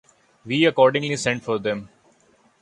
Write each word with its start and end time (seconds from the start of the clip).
We 0.43 0.65
accordingly 0.65 1.15
sent 1.15 1.43
for 1.43 1.59
them. 1.59 1.89